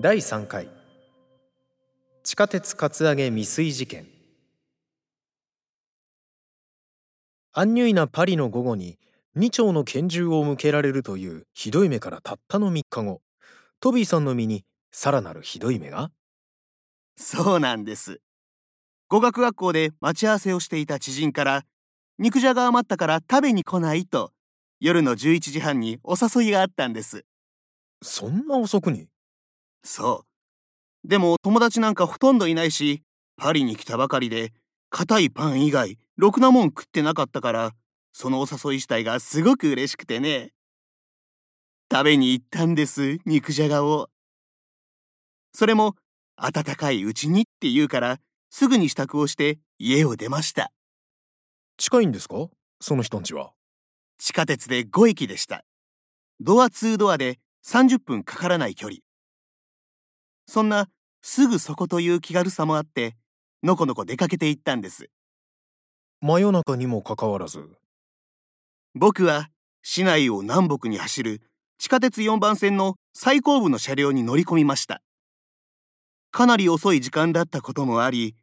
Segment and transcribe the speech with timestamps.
[0.00, 0.68] 第3回。
[2.22, 4.06] 地下鉄カツアゲ未遂事件。
[7.52, 8.96] アンニュイなパリの午後に
[9.36, 13.22] 2丁の拳銃を向けられるというひどい目からたったの3日後。
[13.80, 16.12] トビーさんの身にさらなるひどい目が？
[17.16, 18.20] そうなんです。
[19.08, 21.64] 語学学校で待ち合わせをしていた知人から、
[22.20, 24.30] 肉じゃが余ったから食べに来ないと、
[24.78, 27.24] 夜の11時半にお誘いがあったんです。
[28.00, 29.08] そんな遅くに？
[29.82, 30.24] そ
[31.04, 31.08] う。
[31.08, 33.02] でも友達なんかほとんどいないし、
[33.36, 34.52] パリに来たばかりで、
[34.90, 37.74] 硬いパン以外、ろくなもん食ってなかったから、
[38.12, 40.52] そのお誘い自体がすごく嬉しくてね。
[41.90, 44.10] 食べに行ったんです、肉じゃがを。
[45.52, 45.94] それも、
[46.36, 48.20] 暖かいうちにって言うから、
[48.50, 50.72] すぐに支度をして家を出ました。
[51.76, 52.48] 近いんですか？
[52.80, 53.52] その人んちは
[54.18, 55.64] 地下鉄で5駅でした。
[56.40, 59.00] ドア2ドアで30分かからない距離。
[60.48, 60.88] そんな
[61.22, 63.16] すぐそこという気軽さもあって、
[63.62, 65.10] のこのこ出かけて行ったんです。
[66.22, 67.64] 真夜中にもかかわらず
[68.94, 69.50] 僕は
[69.82, 71.42] 市内を南北に走る
[71.78, 75.02] 地下鉄4番線の最後部の車両に乗り込みました。
[76.30, 78.34] かなり遅い時間だったこともあり、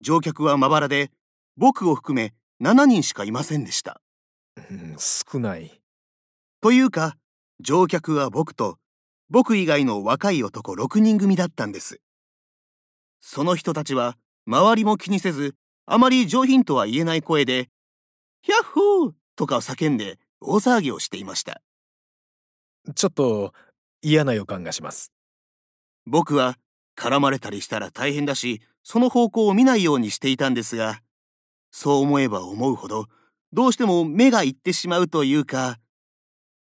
[0.00, 1.10] 乗客はまばらで、
[1.56, 4.00] 僕を含め7人しかいませんでした。
[4.70, 5.80] うん少ない
[6.60, 7.16] というか、
[7.60, 8.78] 乗客は僕と、
[9.30, 12.00] 僕以外の若い男6人組だったんです。
[13.20, 17.68] その人たちは、周りも気にせず、あまり上品とは言えない声で、
[18.42, 21.60] ヒャッホーとか叫んで大騒ぎをしていました。
[22.94, 23.52] ちょっと
[24.00, 25.12] 嫌な予感がします
[26.06, 26.56] 僕は、
[26.96, 31.02] 絡まれたりしたら大変だし、その方向を見ないようにしていたんですが、
[31.70, 33.06] そう思えば思うほど、
[33.52, 35.78] どうしても目がいってしまうというか、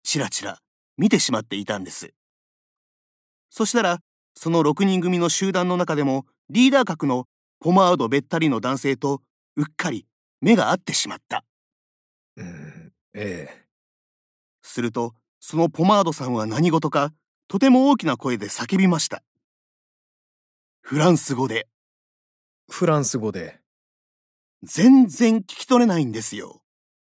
[0.04, 0.60] ちらちら
[0.98, 2.15] 見てしまっていたんです。
[3.56, 4.02] そしたら、
[4.36, 7.26] その6人組の集団の中でも、リーダー格の
[7.62, 9.22] ポマードべったりの男性と、
[9.56, 10.06] うっかり
[10.42, 11.46] 目が合ってしまった。
[12.36, 13.66] うんええ
[14.62, 17.14] すると、そのポマードさんは何事か、
[17.48, 19.24] とても大きな声で叫びました。
[20.82, 21.70] フランス語で、
[22.70, 23.62] フランス語で
[24.64, 26.62] 全然聞き取れないんですよ。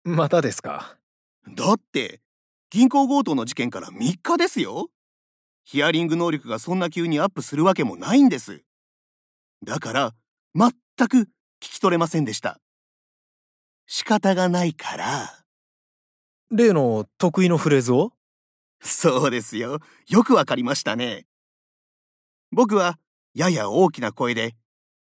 [0.02, 0.98] またですか？
[1.54, 2.20] だって、
[2.68, 4.88] 銀行強盗の事件から3日ですよ。
[5.64, 8.62] ヒアリング能力がそんな急にアップするわけもないんです。
[9.64, 10.14] だから、
[10.54, 10.72] 全
[11.08, 11.26] く聞
[11.60, 12.60] き取れませんでした。
[13.86, 15.44] 仕方がないから、
[16.50, 18.12] 例の得意のフレーズを？
[18.80, 19.78] そうですよ。
[20.08, 21.26] よくわかりましたね。
[22.50, 22.98] 僕は、
[23.34, 24.56] やや大きな声で、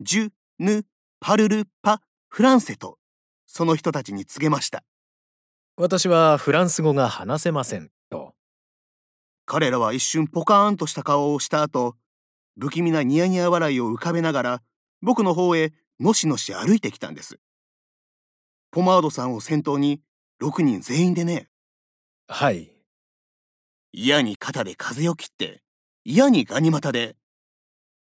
[0.01, 0.85] ジュ、ヌ、
[1.21, 2.99] パルル、パ、フランセと、
[3.47, 4.85] その人たちに告げました。
[5.77, 7.94] 私はフランス語が話せませんと
[9.47, 11.97] 彼らは一瞬ポカーンとした顔をした後、
[12.59, 14.63] 不気味なニヤニヤ笑いを浮かべながら、
[15.03, 17.39] 僕の方へのしのし歩いてきたんです。
[18.71, 20.01] ポマードさんを先頭に、
[20.43, 21.49] 6人全員でね、
[22.29, 22.71] はい
[23.93, 25.63] 嫌に肩で風を切って、
[26.05, 27.17] 嫌にガニ股で、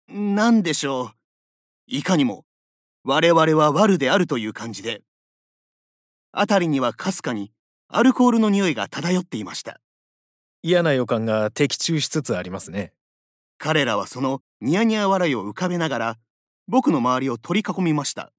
[0.08, 1.10] なんでしょう。
[1.88, 2.44] いかにも、
[3.02, 5.02] 我々は悪であるという感じで、
[6.30, 7.50] あたりにはかすかに
[7.88, 9.80] アルコールの匂いが漂っていました。
[10.62, 12.92] 嫌な予感が的中しつつありますね。
[13.58, 16.18] 彼らはそのニヤニヤ笑いを浮かべながら
[16.68, 18.32] 僕の周りを取り囲みました。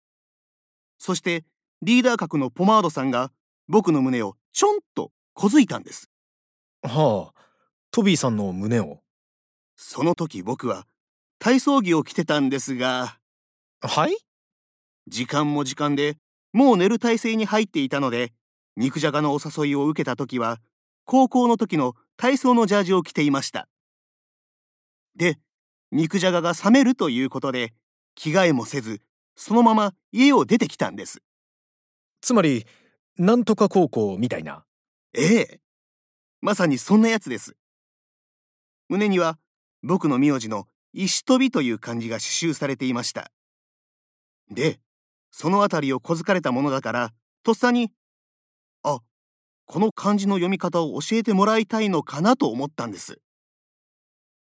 [0.97, 1.43] そして
[1.81, 3.31] リーダー格のポマードさんが
[3.67, 6.09] 僕の胸をちょんとこづいたんです。
[6.83, 7.41] はあ
[7.91, 9.01] トビーさんの胸を？
[9.75, 10.85] その時僕は
[11.39, 13.17] 体操着を着てたんですが
[13.81, 14.15] はい？
[15.07, 16.17] 時間も時間で
[16.53, 18.31] もう寝る体勢に入っていたので
[18.77, 20.59] 肉じゃがのお誘いを受けた時は
[21.05, 23.67] 高校の時の体操のジャージを着ていました。
[25.15, 25.39] で
[25.91, 27.73] 肉じゃがが冷めるということで
[28.13, 29.01] 着替えもせず
[29.35, 31.23] そのまま家を出てきたんです。
[32.21, 32.67] つまり
[33.17, 34.63] なんとか高校みたいな？
[35.15, 35.61] ええ。
[36.41, 37.55] まさにそんなやつです。
[38.87, 39.39] 胸には
[39.81, 43.31] 僕の名字の石飛びという漢字が刺繍されていました。
[44.51, 44.79] で
[45.31, 47.89] そのあたりを小づかれたものだからとっさにあ
[49.71, 53.21] この漢字の読み方を教えてもらいたいのかなと思ったんです。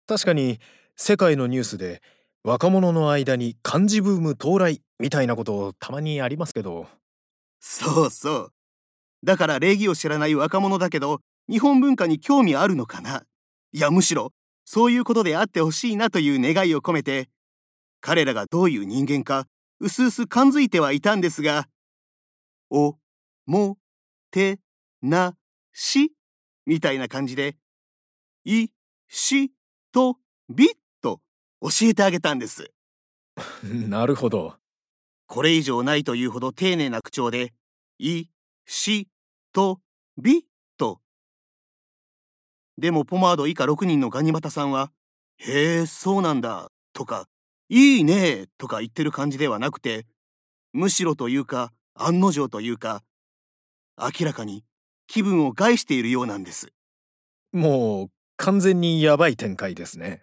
[0.09, 0.59] 確かに
[0.97, 2.03] 世界のニュースで
[2.43, 6.89] 若者の間に漢字ブーム到来みたいなことたまにありますけど。
[7.61, 8.53] そうそう。
[9.23, 13.23] だから礼儀を知らない若者だけど日本文化に興味あるのかな？
[13.71, 14.33] いやむしろ
[14.65, 17.29] そういうことであってほしいなという願いを込めて
[18.01, 19.47] 彼らがどういう人間か
[19.79, 21.69] うすうす感づいてはいたんですが
[22.69, 22.97] お
[23.47, 23.79] も
[24.33, 24.59] て
[25.03, 25.37] な
[25.73, 26.13] し
[26.67, 27.57] みたいな感じで
[28.45, 28.69] い
[29.09, 29.53] し
[29.93, 30.17] と
[30.49, 30.69] び
[31.01, 31.21] と
[31.61, 32.71] 教えてあげたんです。
[33.65, 34.57] なるほど。
[35.27, 37.53] これ以上ないというほど丁寧な口調で、
[37.99, 38.27] い、
[38.67, 39.09] し、
[39.53, 39.81] と、
[40.17, 40.45] び、
[40.77, 41.01] と。
[42.79, 44.91] でもポマード以下6人のガニ股さんは、
[45.37, 47.29] へえ、そうなんだ、とか、
[47.69, 50.07] いいね、とか言ってる感じではなくて、
[50.73, 53.05] むしろというか、案の定というか、
[53.97, 54.65] 明らかに
[55.11, 56.73] 気分を害しているようなんです。
[57.53, 60.23] もう完全にやばい展開ですね。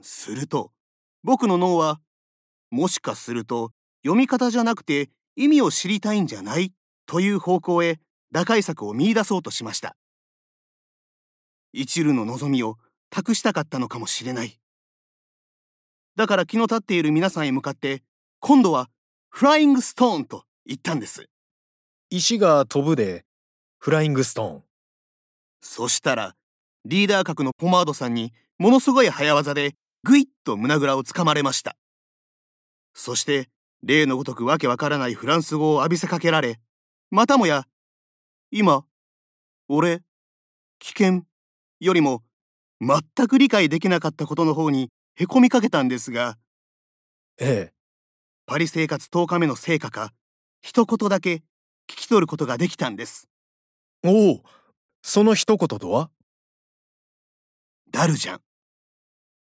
[0.00, 0.72] すると、
[1.22, 2.00] 僕の脳は、
[2.70, 6.72] もしかすると、読み方じゃなくて意味を知りたいんじゃない
[7.04, 8.00] という方向へ
[8.32, 9.94] 打開策を見出そうとしました。
[11.74, 12.78] 一縷の望みを
[13.10, 14.58] 託したかったのかもしれない。
[16.16, 18.02] だから気の立っている皆さんへ向かって、
[18.38, 18.88] 今度は
[19.28, 21.28] フライングストーンと言ったんです。
[22.08, 23.26] 石が飛ぶで
[23.82, 24.62] フライングストーン。
[25.62, 26.36] そしたら、
[26.84, 29.74] リーダー格のポマードさんにものすごい早技で
[30.04, 31.78] ぐいっと胸ぐらをつかまれました。
[32.92, 33.48] そして、
[33.82, 36.60] 例のごとくわけわからないフランス語を浴びせかけられ、
[37.10, 37.64] またもや、
[38.50, 38.84] 今、
[39.66, 40.02] 俺、
[40.78, 41.22] 危険、
[41.80, 42.22] よりも、
[42.82, 46.36] 全く理解できなかったことの方にへこみかけたんですが、
[47.38, 47.72] ええ。
[48.44, 50.12] パリ生活10日目の成果か、
[50.60, 51.36] 一言だけ
[51.88, 53.29] 聞き取ることができたんです。
[54.02, 54.42] おお、
[55.02, 56.10] その一言とは？
[57.90, 58.40] ダルジャン、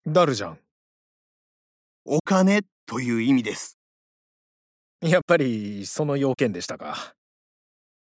[0.05, 0.59] ダルじゃん。
[2.05, 3.79] お金という意味です。
[5.01, 7.15] やっぱりその要件でしたか？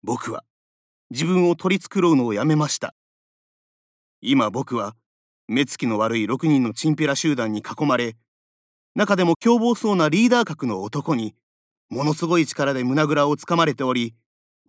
[0.03, 0.45] 僕は
[1.11, 2.95] 自分を取り繕うのをやめました。
[4.23, 4.95] 今僕は
[5.47, 8.17] 目つきの悪い6人のチンピラ集団に囲まれ、
[8.95, 11.35] 中でも凶暴そうなリーダー格の男に、
[11.91, 14.15] ものすごい力で胸ぐらをつかまれており、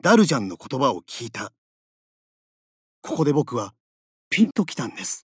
[0.01, 1.53] ダルジャンの言葉を聞いた。
[3.01, 3.73] ここで僕は
[4.29, 5.25] ピンときたんです。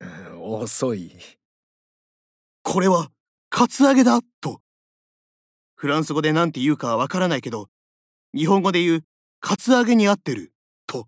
[0.00, 1.12] うん遅い。
[2.62, 3.10] これは
[3.50, 4.60] カツアゲだと。
[5.74, 7.68] フランス語で何て言うかはわからないけど、
[8.34, 9.04] 日本語で言う
[9.40, 10.52] カツアゲに合ってる
[10.86, 11.06] と。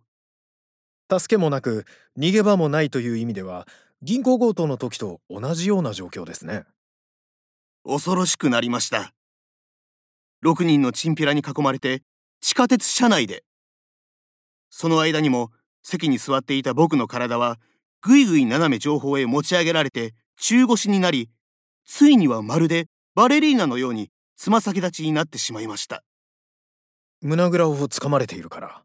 [1.11, 1.85] 助けもなく
[2.19, 3.67] 逃げ場もないという意味では
[4.03, 6.65] 銀行強盗の時と同じような状況ですね。
[7.85, 9.13] 恐ろしくなりました。
[10.45, 12.03] 6人のチンピラに囲まれて
[12.41, 13.45] 地下鉄車内で。
[14.71, 15.51] その間にも
[15.83, 17.59] 席に座っていた僕の体は
[18.03, 21.29] ぐいぐい斜め上方へ持ち上げられて中腰になり、
[21.87, 26.03] ついにはまるでバレリーナのようにつま先立ちになってしまいました。
[27.23, 28.83] 胸ぐらをつかまれているから。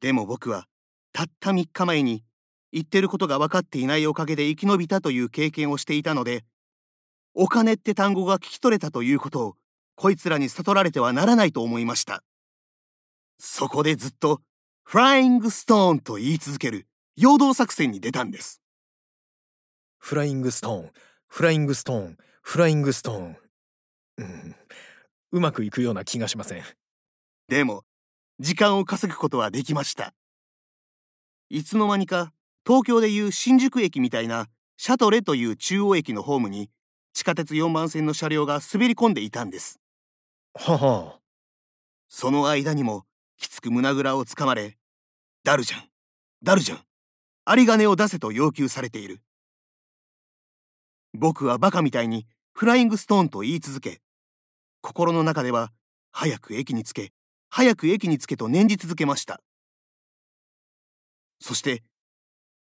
[0.00, 0.66] でも僕は
[1.12, 2.24] たった3日前に
[2.72, 6.44] 言ってることが分かっていないおかげで生き延びたという経験をしていたので、
[7.34, 9.54] お金って単語が聞き取れたということを
[9.94, 12.22] こいつらに悟られてはならないと思いました。
[13.38, 14.40] そこでずっと
[14.90, 18.60] flying stone と言い続ける陽動作戦に出たんです。
[19.98, 23.36] Flying stone、flying stone、flying stone。
[24.16, 24.56] うん、
[25.30, 26.64] うまくいくような気がしません。
[27.46, 27.84] でも、
[28.40, 30.12] 時間を稼ぐことはできました。
[31.50, 32.32] いつの間にか
[32.66, 36.68] 東京でいう新宿駅みたいなシャトレという中央駅のホームに
[37.12, 39.78] 地下鉄4番線の車両が滑り込んでいたんです。
[40.54, 41.20] はは。
[42.08, 43.04] その間にも
[43.38, 44.79] きつく胸ぐらをつかまれ、
[45.42, 45.84] ダルジャン、
[46.42, 46.80] ダルジャン、
[47.48, 49.22] 有り金を出せと要求されている。
[51.14, 54.02] 僕はバカみたいにフライングストーンと言い続け、
[54.82, 55.72] 心の中では
[56.12, 57.12] 早く駅に着け、
[57.48, 59.40] 早く駅に着けと念じ続けました。
[61.40, 61.82] そして、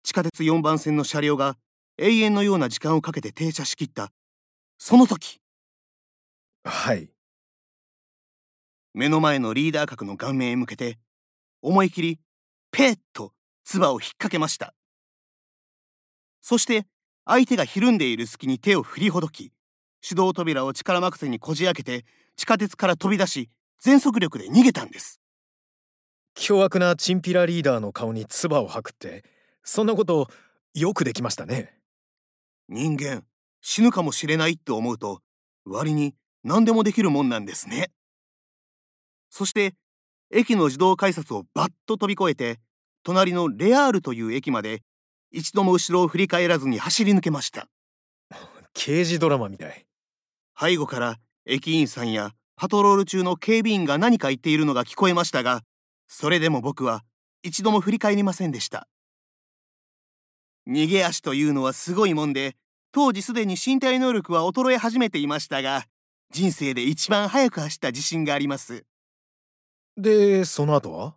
[0.05, 1.57] 地下鉄4番線の車両が
[1.99, 4.13] 永遠のような時間をかけて停車しきった、
[4.79, 5.41] その時、
[6.63, 7.11] はい。
[8.95, 11.01] 目の前のリーダー格の顔面へ向けて、
[11.61, 12.21] 思い切り、
[12.71, 13.33] ペッと
[13.65, 14.75] 唾を引っ掛けました。
[16.41, 16.87] そして、
[17.25, 19.53] 相手がひるんでいる隙に手を振りほどき、
[20.01, 22.05] 手動扉を力任せにこじ開けて、
[22.37, 25.21] 地下鉄から飛び出し、全速力で逃げたんです。
[26.35, 29.25] 凶悪なチンピラリーダーの顔に唾を吐くって、
[29.63, 30.29] そんなこと
[30.73, 31.75] よくできましたね。
[32.69, 33.25] 人間、
[33.61, 35.21] 死ぬかもしれないって思うと、
[35.65, 37.91] 割に何でもできるもんなんですね。
[39.31, 39.75] そして、
[40.31, 42.61] 駅の自動改札をバッと飛び越えて、
[43.03, 44.83] 隣のレアールという駅まで、
[45.31, 47.69] 一度も後ろを振り返らずに走り抜けました。
[48.75, 49.87] 刑事ドラマみたい。
[50.59, 55.63] 背後から駅員さんやパトロール中の警備員が何か言っているのが聞こえましたが、
[56.07, 57.05] それでも僕は
[57.43, 58.89] 一度も振り返りませんでした。
[60.69, 62.57] 逃げ足というのはすごいもんで、
[62.93, 65.85] 当時すでに身体能力は衰え始めていましたが、
[66.31, 68.85] 人生で一番速く走った自信があります。
[70.01, 71.17] で、その後は？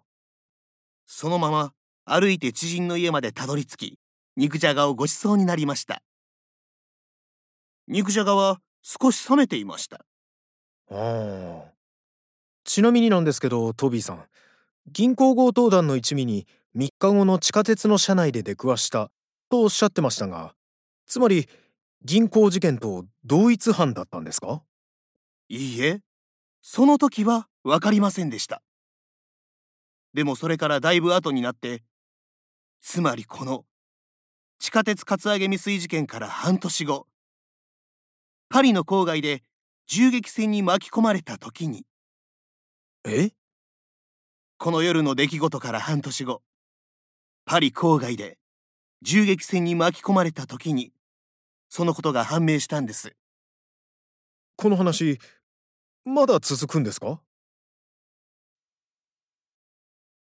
[1.05, 1.71] そのまま
[2.03, 3.99] 歩いて知人の家までたどり着き、
[4.35, 6.01] 肉じゃがをごちそうになりました。
[7.87, 9.97] 肉じゃがは少し冷めていました。
[10.89, 11.71] ああ。
[12.63, 14.25] ちなみになんですけど、トビーさん。
[14.91, 19.11] 銀行強盗団の一味に3日後の地下鉄の車内で出くわした
[19.51, 20.55] とおっしゃってましたが、
[21.05, 21.47] つまり
[22.03, 24.63] 銀行事件と同一犯だったんですか？
[25.49, 25.99] いいえ、
[26.63, 28.63] その時はわかりませんでした。
[30.13, 31.83] でもそれからだいぶ後になって、
[32.81, 33.65] つまりこの
[34.59, 37.07] 地下鉄カツアゲ未遂事件から半年後、
[38.49, 39.43] パリの郊外で
[39.87, 41.85] 銃撃戦に巻き込まれた時に、
[43.05, 43.31] え？
[44.57, 46.43] この夜の出来事から半年後、
[47.45, 48.37] パリ郊外で
[49.01, 50.91] 銃撃戦に巻き込まれた時に、
[51.69, 53.15] そのことが判明したんです。
[54.57, 55.19] この話、
[56.05, 57.21] まだ続くんですか？